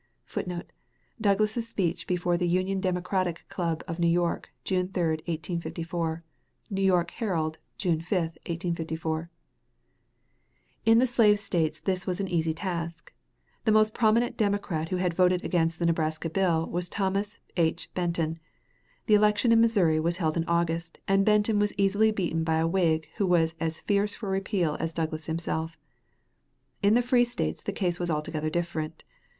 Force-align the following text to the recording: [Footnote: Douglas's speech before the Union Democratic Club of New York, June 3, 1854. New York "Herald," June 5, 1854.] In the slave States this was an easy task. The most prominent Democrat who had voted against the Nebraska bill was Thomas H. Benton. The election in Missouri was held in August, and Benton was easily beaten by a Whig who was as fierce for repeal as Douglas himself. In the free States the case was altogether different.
[Footnote: 0.25 0.71
Douglas's 1.21 1.67
speech 1.67 2.07
before 2.07 2.35
the 2.35 2.47
Union 2.47 2.81
Democratic 2.81 3.45
Club 3.49 3.83
of 3.87 3.99
New 3.99 4.07
York, 4.07 4.49
June 4.63 4.87
3, 4.87 4.99
1854. 5.03 6.23
New 6.71 6.81
York 6.81 7.11
"Herald," 7.11 7.59
June 7.77 8.01
5, 8.01 8.13
1854.] 8.47 9.29
In 10.87 10.97
the 10.97 11.05
slave 11.05 11.37
States 11.37 11.79
this 11.79 12.07
was 12.07 12.19
an 12.19 12.27
easy 12.27 12.51
task. 12.51 13.13
The 13.65 13.71
most 13.71 13.93
prominent 13.93 14.37
Democrat 14.37 14.89
who 14.89 14.95
had 14.95 15.13
voted 15.13 15.45
against 15.45 15.77
the 15.77 15.85
Nebraska 15.85 16.31
bill 16.31 16.65
was 16.67 16.89
Thomas 16.89 17.37
H. 17.55 17.87
Benton. 17.93 18.39
The 19.05 19.13
election 19.13 19.51
in 19.51 19.61
Missouri 19.61 19.99
was 19.99 20.17
held 20.17 20.35
in 20.35 20.45
August, 20.47 20.99
and 21.07 21.23
Benton 21.23 21.59
was 21.59 21.73
easily 21.77 22.09
beaten 22.09 22.43
by 22.43 22.55
a 22.57 22.67
Whig 22.67 23.07
who 23.17 23.27
was 23.27 23.53
as 23.59 23.81
fierce 23.81 24.15
for 24.15 24.29
repeal 24.31 24.77
as 24.79 24.93
Douglas 24.93 25.27
himself. 25.27 25.77
In 26.81 26.95
the 26.95 27.03
free 27.03 27.23
States 27.23 27.61
the 27.61 27.71
case 27.71 27.99
was 27.99 28.09
altogether 28.09 28.49
different. 28.49 29.03